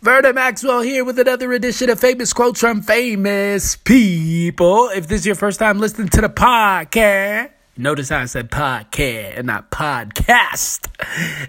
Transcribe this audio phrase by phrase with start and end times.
[0.00, 4.88] Verda Maxwell here with another edition of Famous Quotes from Famous People.
[4.90, 9.38] If this is your first time listening to the podcast, notice how I said podcast
[9.38, 10.88] and not podcast.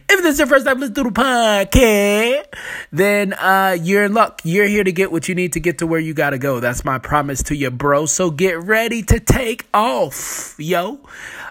[0.10, 2.46] If this is your first time listening to the podcast,
[2.92, 4.42] then uh, you're in luck.
[4.44, 6.60] You're here to get what you need to get to where you gotta go.
[6.60, 8.06] That's my promise to you, bro.
[8.06, 11.00] So get ready to take off, yo.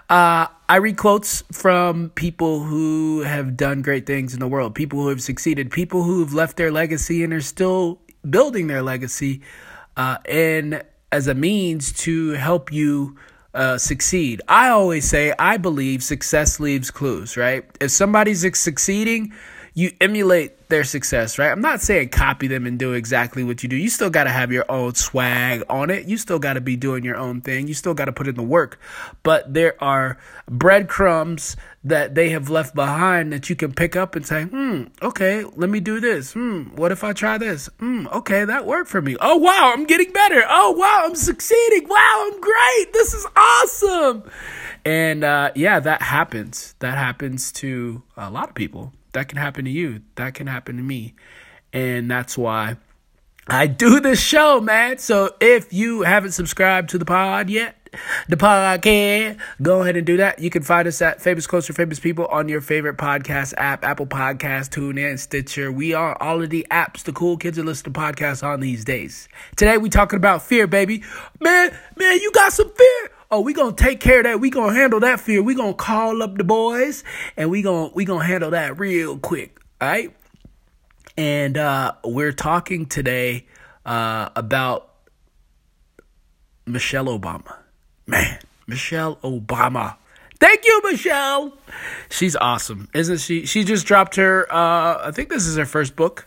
[0.09, 4.99] Uh, I read quotes from people who have done great things in the world, people
[5.01, 9.41] who have succeeded, people who have left their legacy and are still building their legacy,
[9.97, 13.17] uh, and as a means to help you
[13.53, 14.41] uh, succeed.
[14.47, 17.65] I always say, I believe success leaves clues, right?
[17.81, 19.33] If somebody's succeeding,
[19.79, 21.51] you emulate their success, right?
[21.51, 23.77] I'm not saying copy them and do exactly what you do.
[23.77, 26.05] You still got to have your own swag on it.
[26.05, 27.69] You still got to be doing your own thing.
[27.69, 28.77] You still got to put in the work.
[29.23, 30.17] But there are
[30.49, 35.45] breadcrumbs that they have left behind that you can pick up and say, hmm, okay,
[35.55, 36.33] let me do this.
[36.33, 37.67] Hmm, what if I try this?
[37.79, 39.15] Hmm, okay, that worked for me.
[39.21, 40.43] Oh, wow, I'm getting better.
[40.49, 41.87] Oh, wow, I'm succeeding.
[41.87, 42.91] Wow, I'm great.
[42.91, 44.29] This is awesome.
[44.83, 46.75] And uh, yeah, that happens.
[46.79, 48.91] That happens to a lot of people.
[49.13, 50.01] That can happen to you.
[50.15, 51.15] That can happen to me.
[51.73, 52.77] And that's why
[53.47, 54.97] I do this show, man.
[54.99, 57.75] So if you haven't subscribed to the pod yet,
[58.27, 60.39] the podcast, go ahead and do that.
[60.39, 64.05] You can find us at Famous for Famous People on your favorite podcast app, Apple
[64.05, 65.71] Podcast, TuneIn, Stitcher.
[65.71, 68.85] We are all of the apps the cool kids are listening to podcasts on these
[68.85, 69.27] days.
[69.55, 71.03] Today we talking about fear, baby.
[71.39, 73.09] Man, man, you got some fear.
[73.31, 74.39] Oh, we gonna take care of that.
[74.39, 75.43] We gonna handle that fear.
[75.43, 77.03] We gonna call up the boys
[77.37, 79.59] and we gonna we gonna handle that real quick.
[79.79, 80.15] All right.
[81.15, 83.45] And uh, we're talking today
[83.85, 84.89] uh, about
[86.65, 87.55] Michelle Obama.
[88.07, 89.97] Man, Michelle Obama.
[90.39, 91.55] Thank you, Michelle.
[92.09, 93.45] She's awesome, isn't she?
[93.45, 94.51] She just dropped her.
[94.51, 96.25] Uh, I think this is her first book,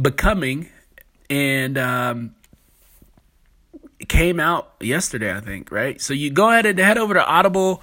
[0.00, 0.68] Becoming,
[1.28, 2.34] and um,
[4.08, 5.34] came out yesterday.
[5.34, 6.00] I think right.
[6.00, 7.82] So you go ahead and head over to Audible,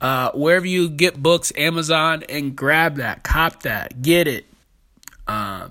[0.00, 4.46] uh, wherever you get books, Amazon, and grab that, cop that, get it.
[5.26, 5.68] Uh,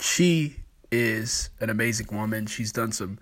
[0.00, 0.56] she
[0.92, 2.46] is an amazing woman.
[2.46, 3.18] She's done some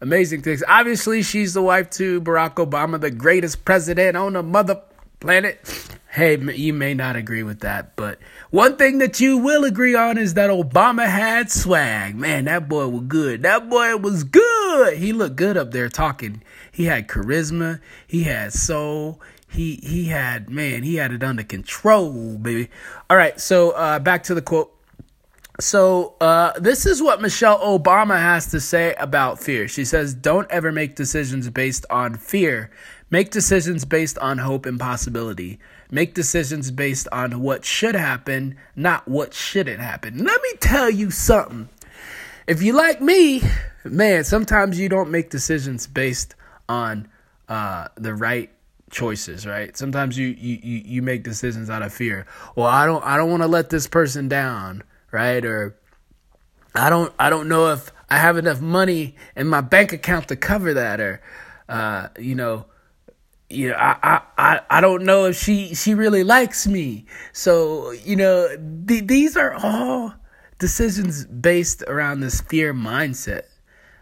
[0.00, 0.62] amazing things.
[0.66, 4.80] Obviously, she's the wife to Barack Obama, the greatest president on the mother
[5.20, 5.93] planet.
[6.14, 8.20] Hey, you may not agree with that, but
[8.50, 12.14] one thing that you will agree on is that Obama had swag.
[12.14, 13.42] Man, that boy was good.
[13.42, 14.96] That boy was good.
[14.98, 16.40] He looked good up there talking.
[16.70, 17.80] He had charisma.
[18.06, 19.20] He had soul.
[19.48, 20.84] He he had man.
[20.84, 22.70] He had it under control, baby.
[23.10, 24.73] All right, so uh, back to the quote.
[25.60, 29.68] So, uh, this is what Michelle Obama has to say about fear.
[29.68, 32.70] She says, Don't ever make decisions based on fear.
[33.08, 35.60] Make decisions based on hope and possibility.
[35.92, 40.24] Make decisions based on what should happen, not what shouldn't happen.
[40.24, 41.68] Let me tell you something.
[42.48, 43.42] If you like me,
[43.84, 46.34] man, sometimes you don't make decisions based
[46.68, 47.06] on
[47.48, 48.50] uh, the right
[48.90, 49.76] choices, right?
[49.76, 52.26] Sometimes you, you, you make decisions out of fear.
[52.56, 54.82] Well, I don't I don't want to let this person down
[55.14, 55.44] right?
[55.44, 55.78] Or
[56.74, 60.36] I don't I don't know if I have enough money in my bank account to
[60.36, 61.22] cover that, or
[61.68, 62.66] uh, you know,
[63.48, 67.06] you know, I, I, I don't know if she she really likes me.
[67.32, 68.48] So you know,
[68.88, 70.14] th- these are all
[70.58, 73.42] decisions based around this fear mindset.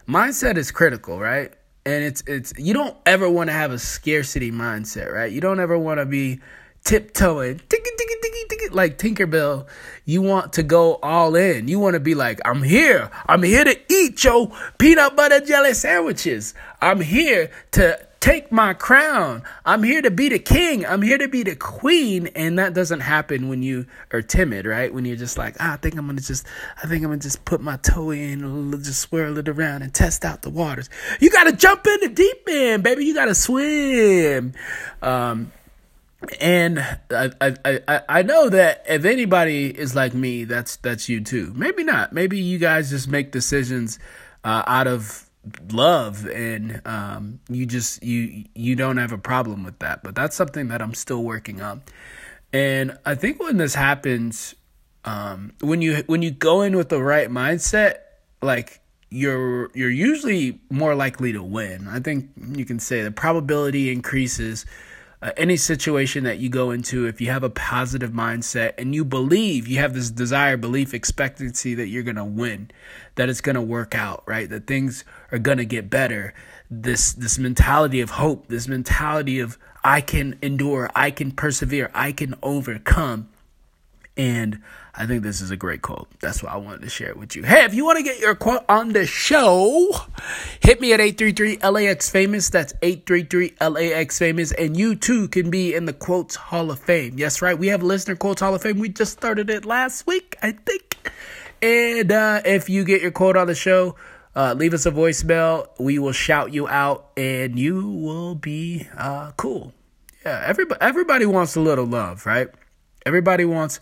[0.07, 1.53] Mindset is critical, right?
[1.85, 5.31] And it's it's you don't ever want to have a scarcity mindset, right?
[5.31, 6.41] You don't ever want to be
[6.83, 7.61] tiptoeing,
[8.73, 9.65] like Tinkerbell.
[10.05, 11.67] You want to go all in.
[11.67, 13.09] You want to be like, I'm here.
[13.27, 16.53] I'm here to eat your peanut butter jelly sandwiches.
[16.81, 19.43] I'm here to take my crown.
[19.65, 20.85] I'm here to be the king.
[20.85, 22.27] I'm here to be the queen.
[22.27, 24.93] And that doesn't happen when you are timid, right?
[24.93, 26.45] When you're just like, ah, I think I'm gonna just,
[26.81, 30.23] I think I'm gonna just put my toe in, just swirl it around and test
[30.23, 30.89] out the waters.
[31.19, 33.05] You gotta jump in the deep end, baby.
[33.05, 34.53] You gotta swim.
[35.01, 35.51] Um,
[36.39, 36.79] and
[37.09, 37.55] I, I
[37.87, 41.53] I I know that if anybody is like me, that's that's you too.
[41.55, 42.13] Maybe not.
[42.13, 43.99] Maybe you guys just make decisions
[44.43, 45.29] uh, out of
[45.71, 50.03] love, and um, you just you you don't have a problem with that.
[50.03, 51.81] But that's something that I'm still working on.
[52.51, 54.55] And I think when this happens,
[55.05, 57.95] um, when you when you go in with the right mindset,
[58.41, 58.79] like
[59.09, 61.87] you're you're usually more likely to win.
[61.87, 64.65] I think you can say the probability increases
[65.23, 69.05] uh, any situation that you go into, if you have a positive mindset and you
[69.05, 72.69] believe, you have this desire, belief, expectancy that you're going to win,
[73.15, 74.49] that it's going to work out, right?
[74.49, 76.33] That things are going to get better.
[76.69, 82.11] This, this mentality of hope, this mentality of I can endure, I can persevere, I
[82.11, 83.29] can overcome.
[84.15, 84.61] And
[84.95, 86.07] I think this is a great quote.
[86.19, 87.41] That's why I wanted to share it with you.
[87.43, 89.89] Hey, if you want to get your quote on the show,
[90.61, 92.49] hit me at 833 LAX Famous.
[92.49, 94.51] That's 833 LAX Famous.
[94.51, 97.17] And you too can be in the Quotes Hall of Fame.
[97.17, 97.57] Yes, right.
[97.57, 98.77] We have Listener Quotes Hall of Fame.
[98.77, 101.11] We just started it last week, I think.
[101.63, 103.95] And uh, if you get your quote on the show,
[104.35, 105.69] uh, leave us a voicemail.
[105.79, 109.73] We will shout you out and you will be uh, cool.
[110.23, 112.49] Yeah, everybody, everybody wants a little love, right?
[113.05, 113.79] Everybody wants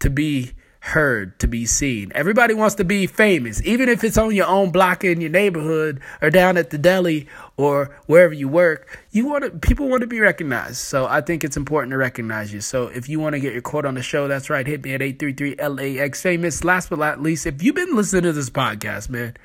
[0.00, 2.10] to be heard, to be seen.
[2.14, 6.00] Everybody wants to be famous, even if it's on your own block in your neighborhood
[6.22, 7.28] or down at the deli
[7.58, 8.98] or wherever you work.
[9.10, 10.78] You want to, people want to be recognized.
[10.78, 12.62] So I think it's important to recognize you.
[12.62, 14.66] So if you want to get your quote on the show, that's right.
[14.66, 16.64] Hit me at 833 LAX famous.
[16.64, 19.36] Last but not least, if you've been listening to this podcast, man,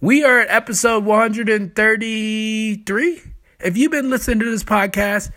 [0.00, 3.22] we are at episode 133.
[3.60, 5.32] If you've been listening to this podcast,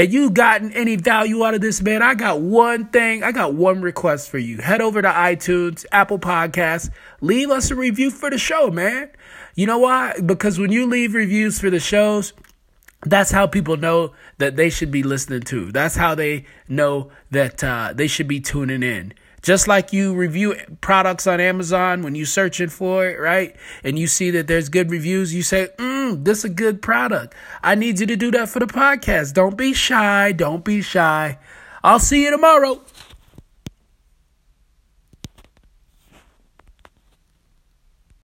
[0.00, 3.22] and you gotten any value out of this, man, I got one thing.
[3.22, 4.56] I got one request for you.
[4.56, 6.88] Head over to iTunes, Apple Podcasts,
[7.20, 9.10] leave us a review for the show, man.
[9.54, 10.18] You know why?
[10.24, 12.32] Because when you leave reviews for the shows,
[13.04, 15.70] that's how people know that they should be listening to.
[15.70, 19.12] That's how they know that uh, they should be tuning in.
[19.42, 23.56] Just like you review products on Amazon when you're searching for it, right?
[23.82, 27.34] And you see that there's good reviews, you say, mm, this is a good product.
[27.62, 29.34] I need you to do that for the podcast.
[29.34, 30.32] Don't be shy.
[30.32, 31.38] Don't be shy.
[31.82, 32.82] I'll see you tomorrow.